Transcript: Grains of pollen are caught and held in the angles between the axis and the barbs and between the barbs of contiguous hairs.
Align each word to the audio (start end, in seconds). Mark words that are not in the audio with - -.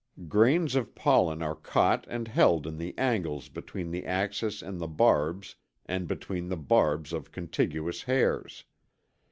Grains 0.27 0.73
of 0.73 0.95
pollen 0.95 1.43
are 1.43 1.53
caught 1.53 2.07
and 2.09 2.27
held 2.27 2.65
in 2.65 2.77
the 2.77 2.97
angles 2.97 3.49
between 3.49 3.91
the 3.91 4.03
axis 4.03 4.63
and 4.63 4.79
the 4.81 4.87
barbs 4.87 5.57
and 5.85 6.07
between 6.07 6.49
the 6.49 6.57
barbs 6.57 7.13
of 7.13 7.31
contiguous 7.31 8.01
hairs. 8.01 8.63